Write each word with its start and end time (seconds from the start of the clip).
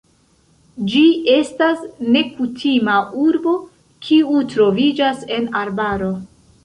Ĝi 0.93 1.01
estas 1.33 1.83
nekutima 2.15 2.95
urbo, 3.25 3.53
kiu 4.09 4.41
troviĝas 4.55 5.25
en 5.37 5.47
arbaro. 5.61 6.11